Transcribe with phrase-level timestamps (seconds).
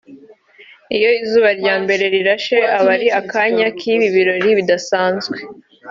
[0.95, 5.37] iyo izuba ryambere rirashe aba ari akanya kibi birori bidasanzwe